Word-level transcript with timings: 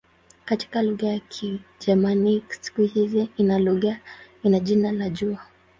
Katika 0.45 0.81
lugha 0.81 1.13
za 1.13 1.19
Kigermanik 1.19 2.53
siku 2.53 2.81
hii 2.81 3.29
ina 4.43 4.59
jina 4.59 4.91
la 4.91 5.09
"jua". 5.09 5.39